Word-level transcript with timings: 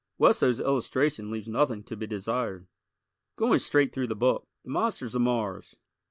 Wesso's 0.17 0.59
illustration 0.59 1.29
leaves 1.29 1.47
nothing 1.47 1.83
to 1.83 1.95
be 1.95 2.07
desired. 2.07 2.65
Going 3.35 3.59
straight 3.59 3.93
through 3.93 4.07
the 4.07 4.15
book: 4.15 4.47
"The 4.63 4.71
Monsters 4.71 5.13
of 5.13 5.21
Mars." 5.21 5.75